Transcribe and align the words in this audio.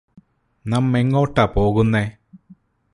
നമ്മളെങ്ങോട്ടാ 0.65 1.45
പോകുന്നേ 1.45 2.03